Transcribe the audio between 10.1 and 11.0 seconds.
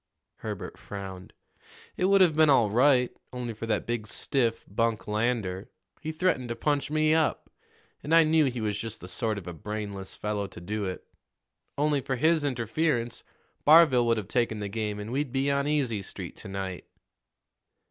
fellow to do